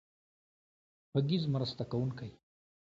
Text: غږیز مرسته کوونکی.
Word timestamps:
غږیز 1.13 1.43
مرسته 1.53 1.83
کوونکی. 1.91 2.31